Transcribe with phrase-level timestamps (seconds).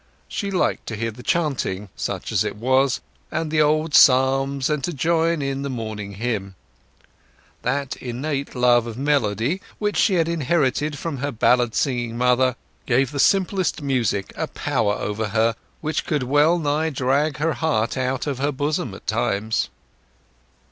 [0.27, 5.43] She liked to hear the chanting—such as it was—and the old Psalms, and to join
[5.43, 6.55] in the Morning Hymn.
[7.61, 12.55] That innate love of melody, which she had inherited from her ballad singing mother,
[12.87, 17.95] gave the simplest music a power over her which could well nigh drag her heart
[17.95, 19.69] out of her bosom at times.